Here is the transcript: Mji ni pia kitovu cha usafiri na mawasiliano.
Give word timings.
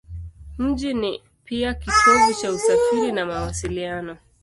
Mji 0.57 0.93
ni 0.93 1.21
pia 1.45 1.73
kitovu 1.73 2.33
cha 2.41 2.51
usafiri 2.51 3.11
na 3.11 3.25
mawasiliano. 3.25 4.17